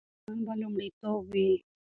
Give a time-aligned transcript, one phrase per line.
[0.27, 1.51] ماشومان به لومړیتوب وي.